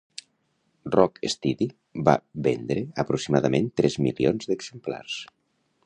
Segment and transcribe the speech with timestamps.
[0.95, 1.67] "Rock Steady"
[2.09, 2.15] va
[2.49, 5.25] vendre aproximadament tres milions d'exemplars.